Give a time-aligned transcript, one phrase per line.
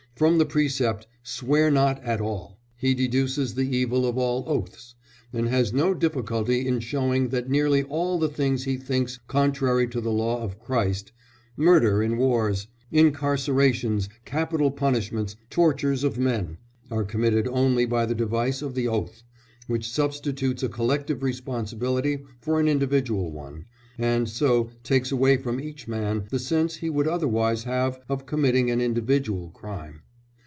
[0.17, 4.93] From the precept, "Swear not at all," he deduces the evil of all oaths,
[5.33, 9.99] and has no difficulty in showing that nearly all the things he thinks contrary to
[9.99, 11.11] the law of Christ,
[11.57, 16.57] "murder in wars, incarcerations, capital punishments, tortures of men,"
[16.91, 19.23] are committed only by the device of the oath,
[19.65, 23.65] which substitutes a collective responsibility for an individual one,
[23.97, 28.69] and so takes away from each man the sense he would otherwise have of committing
[28.69, 30.03] an individual crime.